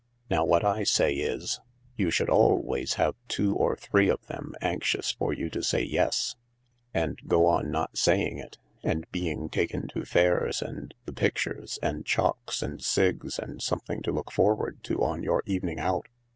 [0.31, 1.59] Now what I say is,
[1.95, 6.35] you should always have two or three of them anxious for you to say' Yes,'
[6.91, 12.03] and go on not saying it, and being taken to fairs and the pictures, and
[12.03, 13.37] chocs, and cigs.
[13.37, 16.07] andsome thing to look forward to on your evening out.